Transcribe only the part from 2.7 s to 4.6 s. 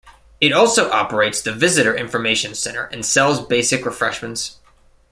and sells basic refreshments.